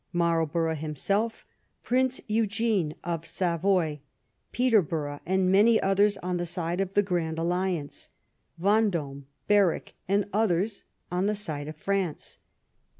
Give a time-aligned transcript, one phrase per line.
[0.11, 1.45] Marl borough himself,
[1.83, 3.99] Prince Eugene of Savoy,
[4.51, 8.09] Peterbor ough, and many others on the side of the Grand Alliance;
[8.57, 12.39] Vendome, Berwick, and others on the side of France.